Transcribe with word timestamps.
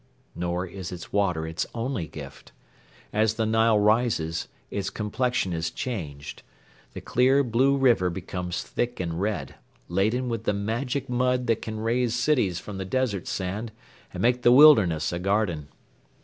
Nor 0.33 0.65
is 0.65 0.91
its 0.91 1.13
water 1.13 1.45
its 1.45 1.67
only 1.75 2.07
gift. 2.07 2.51
As 3.13 3.35
the 3.35 3.45
Nile 3.45 3.77
rises 3.77 4.47
its 4.71 4.89
complexion 4.89 5.53
is 5.53 5.69
changed. 5.69 6.41
The 6.93 7.01
clear 7.01 7.43
blue 7.43 7.77
river 7.77 8.09
becomes 8.09 8.63
thick 8.63 8.99
and 8.99 9.21
red, 9.21 9.53
laden 9.89 10.27
with 10.27 10.45
the 10.45 10.53
magic 10.53 11.07
mud 11.07 11.45
that 11.45 11.61
can 11.61 11.79
raise 11.79 12.15
cities 12.15 12.59
from 12.59 12.79
the 12.79 12.83
desert 12.83 13.27
sand 13.27 13.71
and 14.11 14.23
make 14.23 14.41
the 14.41 14.51
wilderness 14.51 15.13
a 15.13 15.19
garden. 15.19 15.67